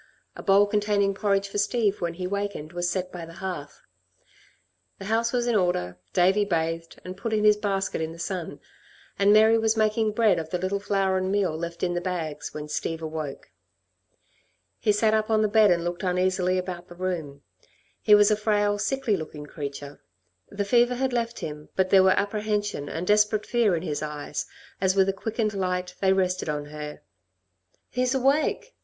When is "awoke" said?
13.03-13.51